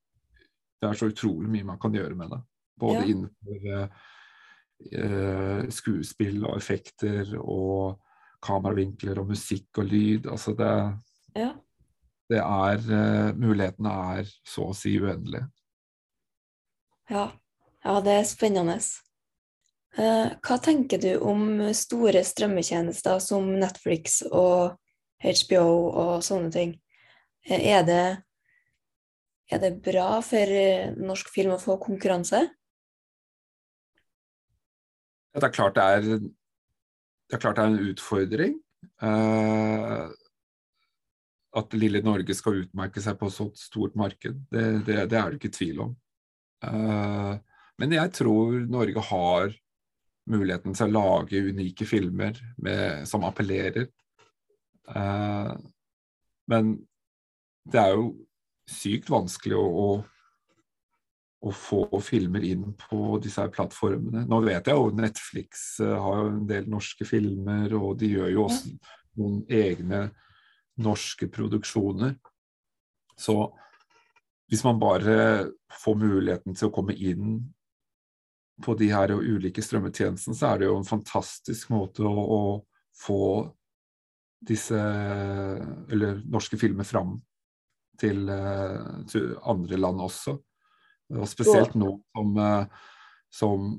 [0.81, 2.41] Det er så utrolig mye man kan gjøre med det.
[2.81, 3.05] Både Ja.
[3.05, 3.89] innenfor eh,
[4.93, 8.01] eh, skuespill og effekter og
[8.43, 10.27] kameravinkler og musikk og lyd.
[10.27, 10.99] Altså det,
[11.37, 11.53] Ja.
[12.31, 15.51] det er uh, Mulighetene er så å si uendelige.
[17.11, 17.31] Ja,
[17.85, 18.79] ja det er spennende.
[19.99, 24.79] Uh, hva tenker du om store strømmetjenester som Netflix og
[25.21, 26.79] HBO og sånne ting?
[27.49, 28.03] Eh, Er det,
[29.51, 32.43] er det bra for eh, norsk film å få konkurranse?
[35.31, 38.59] Det er klart det er, det er, klart det er en utfordring.
[39.03, 40.11] eh,
[41.51, 45.41] at lille Norge skal utmerke seg på så stort marked, det, det, det er det
[45.41, 45.97] ikke tvil om.
[46.63, 47.33] Eh,
[47.81, 49.57] men jeg tror Norge har
[50.31, 53.89] muligheten til å lage unike filmer med, som appellerer.
[54.95, 55.55] Eh,
[56.51, 56.71] men
[57.69, 58.11] det er jo
[58.71, 59.91] sykt vanskelig å, å
[61.41, 64.27] å få filmer inn på disse her plattformene.
[64.29, 68.35] Nå vet jeg jo Netflix eh, har jo en del norske filmer, og de gjør
[68.35, 68.75] jo også
[69.21, 70.03] noen egne
[70.81, 72.19] norske produksjoner.
[73.17, 73.37] Så
[74.51, 75.17] hvis man bare
[75.81, 77.41] får muligheten til å komme inn
[78.61, 82.43] på de her ulike strømmetjenestene, så er det jo en fantastisk måte å, å
[83.01, 83.23] få
[84.45, 87.17] disse eller norske filmer fram
[88.01, 90.37] til, eh, til andre land også.
[91.11, 92.67] Og spesielt nå som, eh,
[93.31, 93.73] som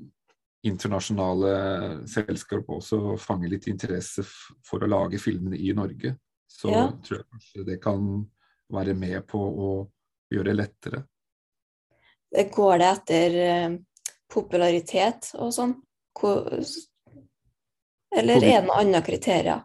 [0.62, 1.54] internasjonale
[2.06, 4.24] selskap også fanger litt interesse
[4.64, 6.16] for å lage filmene i Norge,
[6.48, 6.90] så Ja.
[7.02, 8.30] tror jeg kanskje det kan
[8.70, 9.90] være med på å
[10.32, 11.04] gjøre det lettere.
[12.32, 13.78] Går det etter eh,
[14.30, 15.74] popularitet og sånn?
[18.14, 19.64] Eller er det noen andre kriterier?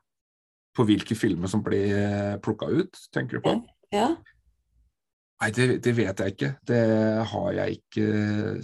[0.75, 3.67] På hvilke filmer som blir plukka ut, tenker du på?
[3.91, 4.15] Ja.
[5.37, 6.51] Nei, det, det, vet jeg ikke.
[6.65, 6.83] Det
[7.31, 8.05] har jeg ikke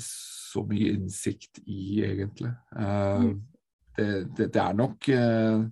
[0.02, 2.50] så mye innsikt i, egentlig.
[2.74, 3.36] Uh, mm.
[3.98, 4.08] det,
[4.38, 5.66] det, det, er nok uh,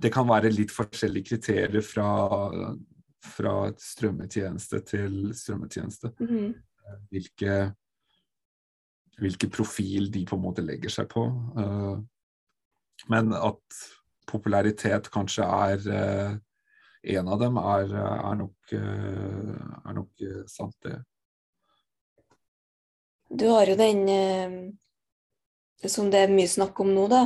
[0.00, 2.08] Det kan være litt forskjellige kriterier fra,
[3.34, 6.14] fra strømmetjeneste til strømmetjeneste.
[6.24, 6.54] Mm.
[7.12, 7.58] Hvilke,
[9.20, 11.26] hvilke profil de på en måte legger seg på.
[11.58, 12.00] Uh,
[13.12, 13.84] men at
[14.30, 16.40] popularitet kanskje er
[17.02, 19.56] en av dem, er, er nok, uh,
[19.88, 21.00] er nok sant, det.
[23.32, 24.02] Du har jo den
[25.88, 27.22] som det er mye snakk om nå, da.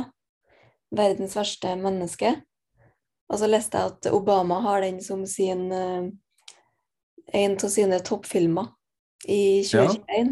[0.95, 2.31] Verdens verste menneske.
[3.27, 5.67] Og så leste jeg at Obama har den som sin
[7.35, 8.71] en av sine toppfilmer
[9.27, 10.31] i 2021.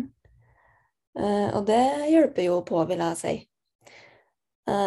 [1.19, 1.51] Ja.
[1.57, 3.35] og det hjelper jo på, vil jeg si.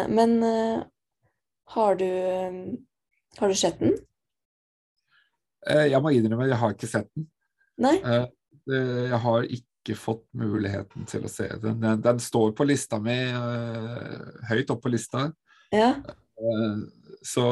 [0.09, 0.41] Men
[1.75, 2.09] har du
[3.37, 3.93] Har du sett den?
[5.67, 7.29] Jeg må innrømme jeg har ikke sett den.
[7.79, 7.95] Nei?
[8.69, 11.79] jeg har ikke fått muligheten til å se den.
[11.81, 13.15] Den, den står på lista mi,
[14.49, 15.29] høyt oppe på lista.
[15.73, 15.93] Ja.
[17.25, 17.45] så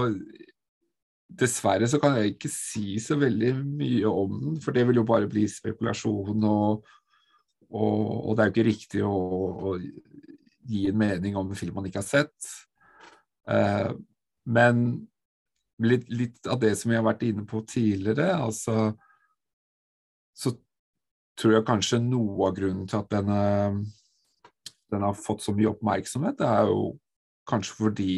[1.28, 5.08] dessverre så kan jeg ikke si så veldig mye om den, for det vil jo
[5.08, 6.88] bare bli spekulasjon og
[7.68, 9.74] og, og, det er jo ikke riktig å, å,
[10.68, 12.48] gi en mening om en film man ikke har sett.
[14.48, 14.86] Men
[15.84, 18.94] litt, litt, av det som vi har vært inne på tidligere, altså
[20.38, 20.54] Så
[21.38, 23.42] tror jeg kanskje noe av grunnen til at denne,
[24.92, 26.92] den har fått så mye oppmerksomhet, det er jo
[27.50, 28.18] kanskje fordi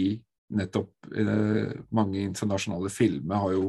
[0.55, 3.67] nettopp eh, mange internasjonale filmer har jo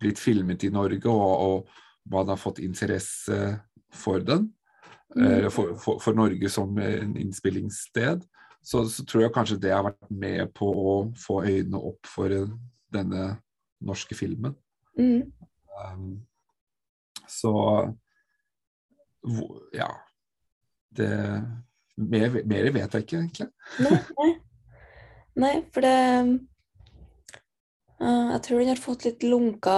[0.00, 3.38] blitt filmet i Norge, og, og man har fått interesse
[3.94, 4.50] for den.
[5.14, 5.50] Mm.
[5.50, 8.24] For, for, for, Norge som en innspillingssted.
[8.64, 12.32] Så, så, tror jeg kanskje det har vært med på å få øynene opp for
[12.94, 13.24] denne
[13.84, 14.54] norske filmen.
[14.96, 15.28] Mm.
[15.74, 16.08] Um,
[17.28, 17.52] så
[19.74, 19.90] ja.
[20.94, 21.10] Det
[21.96, 23.48] mer, mer, vet jeg ikke, egentlig.
[23.82, 24.32] Nei,
[25.42, 25.54] nei.
[25.74, 25.98] for det
[27.98, 29.76] uh, jeg tror den har fått litt lunka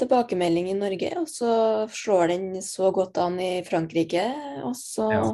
[0.00, 1.52] tilbakemelding i Norge, og så
[1.92, 4.28] slår den så godt an i Frankrike,
[4.62, 5.26] og så Ja.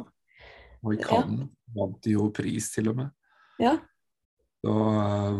[0.85, 1.64] Og i Cannes ja.
[1.75, 3.13] Vant jo pris, til og med.
[3.61, 3.75] Ja.
[4.63, 5.39] Så, eh,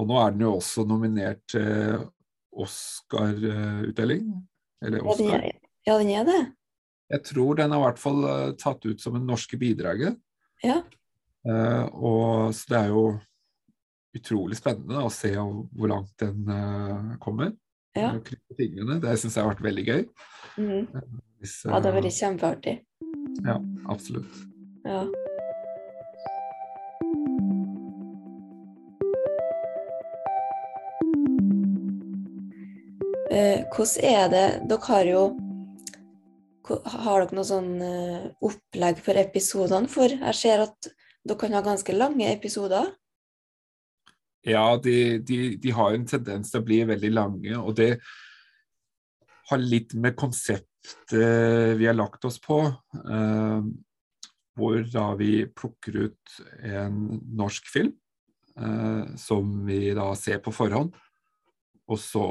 [0.00, 2.06] og nå er den jo også nominert til
[2.50, 4.30] Oscar-utdeling.
[4.84, 5.44] Eller Oscar.
[5.86, 6.40] Ja, den er det.
[7.10, 10.18] Jeg tror den er i hvert fall eh, tatt ut som en norske bidraget.
[10.64, 10.82] Ja.
[11.40, 13.04] Uh, og så det er jo
[14.12, 17.54] utrolig spennende å se hvor langt den uh, kommer.
[17.96, 18.12] Ja.
[18.12, 20.04] Det syns jeg har vært veldig gøy.
[20.60, 20.84] Mm.
[21.40, 22.76] Hvis, uh, ja, det har vært kjempeartig.
[23.46, 23.56] Ja,
[23.88, 24.42] absolutt.
[24.84, 25.06] Ja.
[33.30, 35.20] Hvordan er det Dere har jo
[36.66, 39.90] Har dere noe sånn uh, opplegg for episodene?
[39.90, 40.90] For jeg ser at
[41.26, 42.90] dere kan ha ganske lange episoder.
[44.46, 47.90] Ja, de, de, de, har en tendens til å bli veldig lange, og det
[49.50, 52.62] har litt med konseptet vi har lagt oss på.
[52.96, 53.66] Eh,
[54.60, 57.92] hvor da vi plukker ut en norsk film
[58.58, 60.92] eh, som vi da ser på forhånd.
[61.90, 62.24] Og så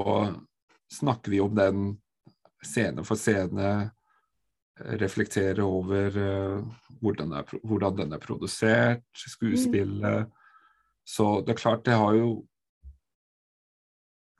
[0.94, 1.88] snakker vi om den
[2.66, 3.90] scene for scene,
[5.00, 6.60] reflekterer over eh,
[7.04, 10.28] hvordan, er, hvordan, den er produsert, skuespillet.
[10.28, 10.36] Mm
[11.10, 12.34] så det er klart, det har jo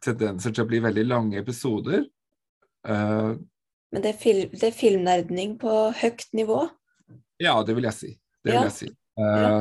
[0.06, 2.04] tendenser til å bli veldig lange episoder.
[2.86, 3.34] Uh,
[3.90, 6.62] Men det er, fil det er, filmnerdning på høyt nivå?
[7.42, 8.12] Ja, det vil jeg si.
[8.46, 8.68] Det vil ja.
[8.68, 8.92] jeg si.
[9.18, 9.56] Uh, ja.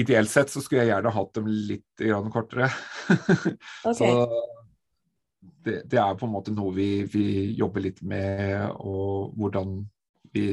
[0.00, 2.70] Ideelt sett så skulle jeg gjerne hatt dem litt kortere.
[3.84, 3.98] okay.
[4.00, 4.08] Så
[5.64, 7.26] det, det, er på en måte noe vi, vi
[7.58, 9.78] jobber litt med, og hvordan
[10.34, 10.46] vi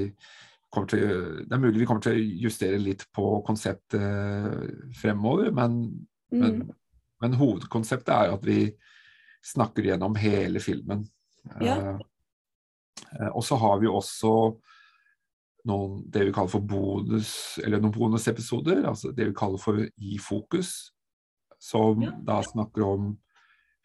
[0.71, 1.07] kommer til,
[1.47, 5.81] det er mulig vi kommer til å justere litt på konseptet fremover, men,
[6.31, 6.39] mm.
[6.39, 6.61] men,
[7.23, 8.61] men hovedkonseptet er at vi
[9.45, 11.03] snakker gjennom hele filmen.
[11.59, 11.97] Ja.
[13.19, 14.33] Eh, og så har vi også
[15.69, 20.17] noen, det vi kaller for bonus, eller noen bonusepisoder, altså det vi kaller for i
[20.21, 20.91] fokus,
[21.61, 22.13] som ja.
[22.25, 23.11] da snakker om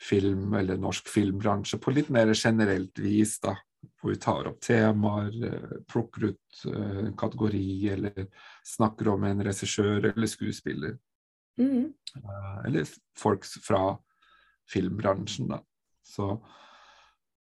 [0.03, 3.39] film eller norsk filmbransje på litt mer generelt vis.
[3.41, 3.55] da
[4.01, 8.27] hvor vi tar opp temaer, eh, plukker ut eh, en kategori eller
[8.65, 10.99] snakker om en regissør eller skuespiller.
[11.59, 11.93] Mm.
[12.67, 12.85] Eller
[13.19, 13.99] folk fra
[14.73, 15.63] filmbransjen, da.
[16.07, 16.47] Så,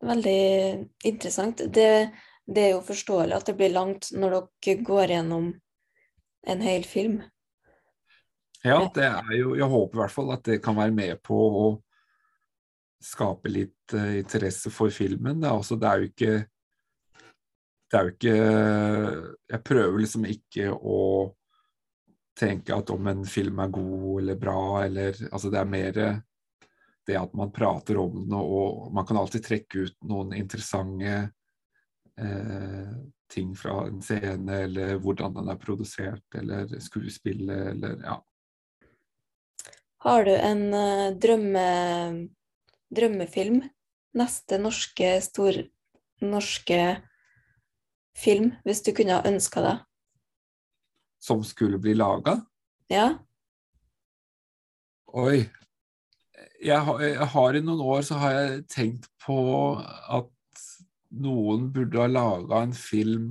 [0.00, 0.40] Veldig
[1.04, 1.60] interessant.
[1.68, 2.10] Det
[2.50, 5.52] det er jo forståelig at det blir langt når dere går gjennom
[6.50, 7.20] en hel film.
[8.64, 11.36] Ja, det er jo Jeg håper i hvert fall at det kan være med på
[11.36, 11.66] å
[13.00, 15.40] skape litt uh, interesse for filmen.
[15.40, 16.32] Det er, også, det er jo ikke
[17.90, 18.34] Det er jo ikke
[19.54, 20.98] Jeg prøver liksom ikke å
[22.40, 26.02] tenke at om en film er god eller bra, eller Altså, det er mer
[27.06, 31.14] det at man prater om den, og man kan alltid trekke ut noen interessante
[32.20, 32.92] eh,
[33.30, 38.18] ting fra en scene, eller hvordan den er produsert, eller skuespillet, eller ja.
[40.00, 41.66] Har du en uh, drømme,
[42.88, 43.60] drømmefilm?
[44.16, 45.60] Neste norske stor
[46.24, 46.80] norske
[48.16, 49.84] film, hvis du kunne ha ønska deg?
[51.20, 52.40] Som skulle bli laga?
[52.90, 53.12] Ja.
[55.12, 55.44] Oi.
[56.60, 59.38] Jeg har, jeg har, I noen år så har jeg tenkt på
[59.80, 60.64] at
[61.10, 63.30] noen burde ha laga en film,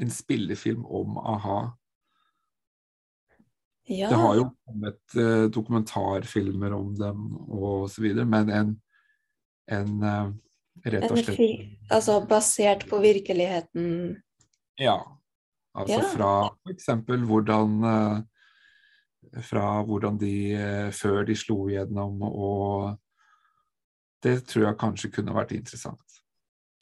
[0.00, 1.60] en spillefilm om a-ha.
[3.90, 4.10] Ja.
[4.10, 8.74] Det har jo kommet uh, dokumentarfilmer om dem og så videre, men en,
[9.70, 10.28] en uh,
[10.86, 14.20] rett og slett Altså basert på virkeligheten?
[14.78, 15.00] Ja.
[15.74, 16.06] Altså Ja.
[16.12, 16.32] fra
[16.66, 16.86] f.eks.
[17.26, 18.20] hvordan uh,
[19.46, 20.34] Fra hvordan de
[20.96, 22.96] før de slo igjennom, og
[24.24, 26.20] det tror jeg kanskje kunne vært interessant.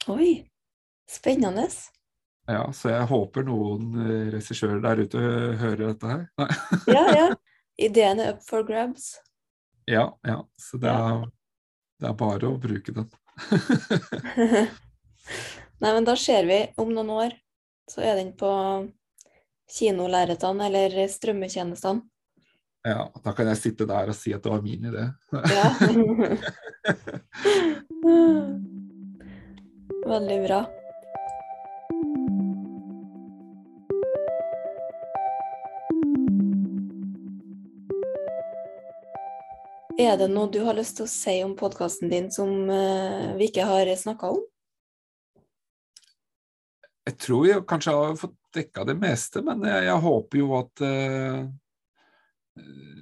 [0.09, 0.49] Oi,
[1.09, 1.67] spennende.
[2.49, 5.19] Ja, så jeg håper noen uh, regissører der ute
[5.61, 6.23] hører dette her.
[6.97, 7.27] Ja, ja.
[7.79, 9.13] Ideen er up for grabs.
[9.87, 10.41] Ja, ja.
[10.59, 11.27] Så det er,
[12.01, 13.07] det er bare å bruke den.
[15.79, 17.37] Nei, men da ser vi om noen år,
[17.87, 18.49] så er den på
[19.77, 22.03] kinolerretene eller strømmetjenestene.
[22.87, 25.11] Ja, da kan jeg sitte der og si at det var min idé.
[25.35, 25.67] Ja.
[30.09, 30.59] Veldig bra.
[39.99, 43.51] Er det noe du har lyst til å si om podkasten din som eh, vi
[43.51, 44.39] ikke har snakka om?
[47.09, 50.83] Jeg tror jeg kanskje har fått dekka det meste, men jeg, jeg håper jo at
[50.85, 51.43] uh,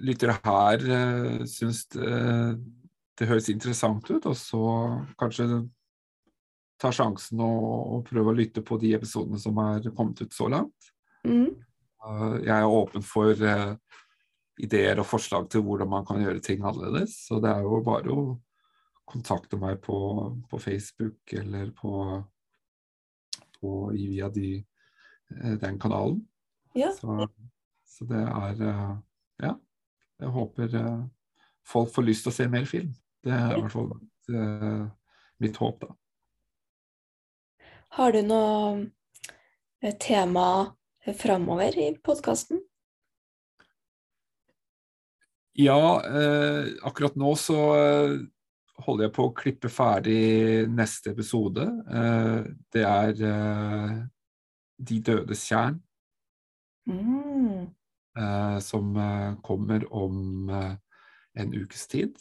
[0.07, 2.11] lyttere her uh, syns det,
[3.17, 4.63] det høres interessant ut, og så
[5.19, 5.63] kanskje
[6.77, 7.63] ta sjansen og,
[7.95, 10.91] og prøve å lytte på de episodene som er kommet ut så langt.
[11.25, 11.49] Mm.
[12.05, 13.73] Uh, jeg er åpen for uh,
[14.61, 17.15] ideer og forslag til hvordan man kan gjøre ting annerledes.
[17.27, 18.25] Så det er jo bare å
[19.07, 19.97] kontakte meg på,
[20.49, 21.91] på Facebook eller på,
[23.59, 24.57] på via de,
[25.31, 26.19] eh, den kanalen.
[26.75, 26.91] Ja.
[26.97, 27.29] Så,
[27.87, 28.95] så det er eh,
[29.43, 29.53] Ja.
[30.17, 31.01] Jeg håper eh,
[31.67, 32.93] folk får lyst til å se mer film.
[33.23, 33.91] Det er i hvert fall
[34.33, 34.85] eh,
[35.43, 35.91] mitt håp, da.
[37.97, 38.87] Har du noe
[39.81, 40.47] eh, tema
[41.17, 42.63] framover i podkasten?
[45.57, 47.57] Ja, eh, akkurat nå så
[48.85, 51.65] holder jeg på å klippe ferdig neste episode.
[51.89, 53.95] Eh, det er eh,
[54.77, 55.81] De dødes tjern,
[56.87, 57.73] Mm.
[58.17, 60.75] Eh, som eh, kommer om eh,
[61.37, 62.17] en ukes tid.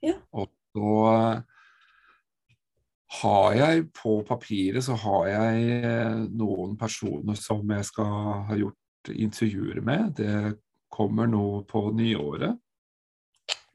[0.00, 0.14] Ja.
[0.32, 1.42] Og så
[3.22, 9.80] har jeg på papiret så har jeg noen personer som jeg skal ha gjort intervjuer
[9.84, 10.12] med.
[10.18, 10.58] Det
[10.92, 12.58] kommer nå på nyåret.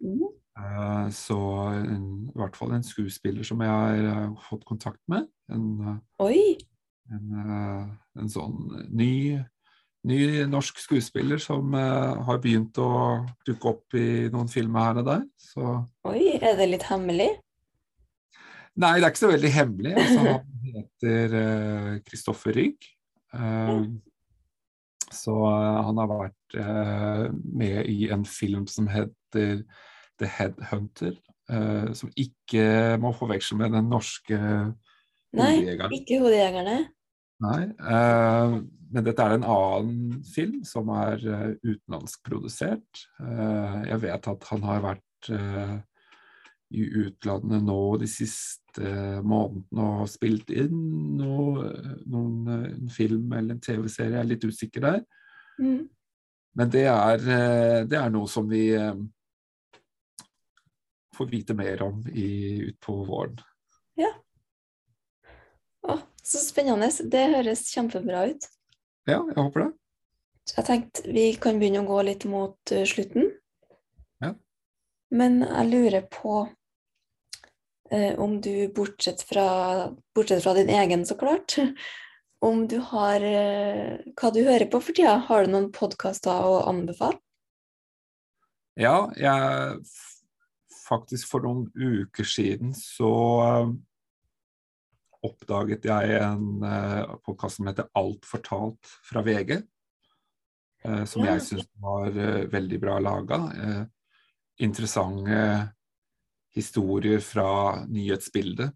[0.03, 0.23] Mm.
[0.59, 1.39] Eh, Så
[1.73, 5.27] en, i hvert fall en skuespiller som jeg har fått kontakt med.
[5.49, 5.99] En,
[7.11, 7.33] en,
[8.19, 9.41] en sånn ny,
[10.09, 10.19] ny
[10.51, 12.89] norsk skuespiller som uh, har begynt å
[13.47, 15.25] dukke opp i noen filmer her og der.
[15.39, 15.73] Så
[16.09, 17.29] Oi, er det litt hemmelig?
[18.73, 19.93] Nei, det er ikke så veldig hemmelig.
[20.01, 22.89] Altså, han heter Kristoffer Rygg.
[23.37, 23.85] Eh,
[25.13, 29.63] så eh, han har vært eh, med i en film som heter
[30.21, 31.17] The Headhunter.
[31.49, 34.38] eh, som ikke må forveksle med den norske
[35.34, 35.93] Nei, hodejegeren.
[35.97, 36.78] ikke Hodejegerne.
[37.43, 38.57] Nei, eh,
[38.93, 43.07] men dette er en annen film som er uh, utenlandskprodusert.
[43.25, 45.73] Eh, jeg vet at han har vært eh,
[46.73, 48.93] i utlandet nå de siste
[49.25, 50.77] månedene og spilt inn
[51.19, 51.67] noe,
[52.09, 54.15] noen, eh, en film eller en TV-serie.
[54.15, 55.03] Jeg er litt usikker der.
[55.59, 55.83] Mm.
[56.57, 58.95] Men det er, eh, det er noe som vi eh,
[61.13, 62.29] får vite mer om i,
[62.71, 63.37] utpå våren.
[64.01, 64.09] Å,
[66.24, 66.89] så spennende.
[67.11, 68.47] Det høres kjempebra ut.
[69.09, 69.71] Ja, jeg håper det.
[70.47, 73.32] Så jeg tenkte vi kan begynne å gå litt mot eh, slutten.
[74.24, 74.34] Ja.
[75.15, 76.45] Men jeg lurer på
[77.91, 81.55] eh, om du, bortsett fra, bortsett fra din egen, så klart,
[82.47, 85.19] om du har eh, Hva du hører på for tida?
[85.30, 87.19] Har du noen podkaster å anbefale?
[88.80, 89.84] Ja, jeg
[90.84, 93.69] Faktisk for noen uker siden så uh,
[95.24, 99.61] oppdaget jeg en uh, podkast som heter Alt fortalt fra VG.
[100.84, 101.36] Uh, som Ja.
[101.38, 103.39] jeg syns var uh, veldig bra laga.
[103.55, 103.84] Uh,
[104.59, 105.39] interessante
[106.53, 108.74] historier fra nyhetsbildet.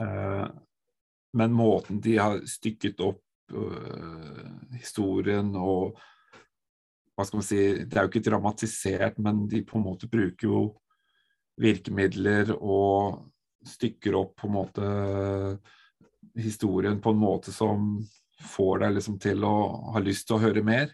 [0.00, 0.46] Uh,
[1.34, 3.22] men måten de har stykket opp
[3.54, 5.98] uh, historien og
[7.14, 10.48] hva skal man si, Det er jo ikke dramatisert, men de på en måte bruker
[10.48, 10.62] jo
[11.62, 13.20] virkemidler og
[13.68, 14.90] stykker opp på en måte
[16.40, 17.98] historien på en måte som
[18.44, 19.54] får deg liksom til å
[19.94, 20.90] ha lyst til å høre mer.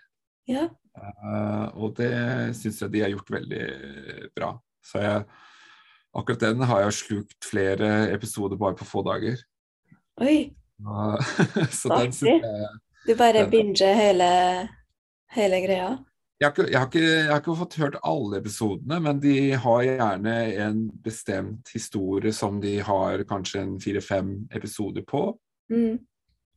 [0.50, 0.68] Ja.
[1.00, 2.12] Uh, og det
[2.58, 3.64] syns jeg de har gjort veldig
[4.36, 4.52] bra.
[4.84, 5.24] Så jeg,
[6.16, 9.40] akkurat den har jeg slukt flere episoder bare på få dager.
[10.20, 10.50] Oi,
[10.80, 11.20] Uh,
[11.80, 12.68] så den syns jeg
[13.06, 14.28] du bare binger hele,
[15.32, 15.90] hele greia?
[16.40, 19.34] Jeg har, ikke, jeg, har ikke, jeg har ikke fått hørt alle episodene, men de
[19.60, 25.20] har gjerne en bestemt historie som de har kanskje en fire-fem episoder på.
[25.68, 25.98] Mm.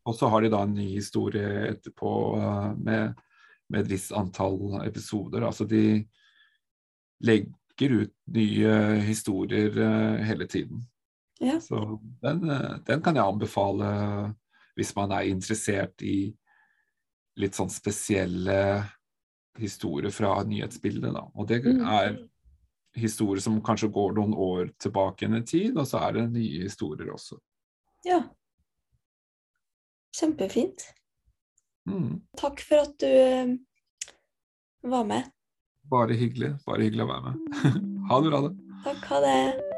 [0.07, 3.19] Og så har de da en ny historie etterpå uh, med,
[3.67, 5.43] med et visst antall episoder.
[5.43, 5.84] Altså de
[7.27, 10.88] legger ut nye historier uh, hele tiden.
[11.43, 11.59] Ja.
[11.59, 13.93] Så den, uh, den kan jeg anbefale
[14.79, 16.31] hvis man er interessert i
[17.36, 18.59] litt sånn spesielle
[19.59, 21.13] historier fra nyhetsbildet.
[21.13, 21.25] Da.
[21.35, 21.81] Og det Mm.
[21.87, 22.17] er
[22.95, 27.11] historier som kanskje går noen år tilbake i tid, og så er det nye historier
[27.13, 27.37] også.
[28.05, 28.23] ja.
[30.13, 30.93] Kjempefint.
[31.89, 32.21] Mm.
[32.37, 33.57] Takk for at du eh,
[34.83, 35.23] var med.
[35.89, 36.53] Bare hyggelig.
[36.67, 37.39] Bare hyggelig å være med.
[38.11, 38.51] ha det bra, da.
[38.83, 39.72] Takk, ha det.